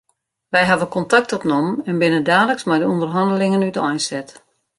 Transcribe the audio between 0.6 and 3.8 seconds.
hawwe kontakt opnommen en binne daliks mei de ûnderhannelingen